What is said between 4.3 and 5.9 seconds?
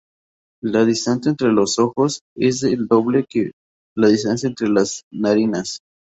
entre las narinas.